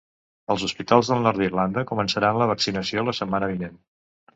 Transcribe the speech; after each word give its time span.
Els 0.53 0.63
hospitals 0.67 1.11
del 1.11 1.21
nord 1.29 1.43
d’Irlanda 1.43 1.85
començaran 1.95 2.43
la 2.43 2.51
vaccinació 2.57 3.09
la 3.11 3.19
setmana 3.23 3.57
vinent. 3.57 3.83